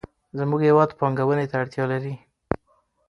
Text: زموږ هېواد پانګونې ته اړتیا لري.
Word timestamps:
زموږ 0.37 0.61
هېواد 0.69 0.89
پانګونې 0.99 1.45
ته 1.51 1.55
اړتیا 1.61 1.85
لري. 1.91 2.13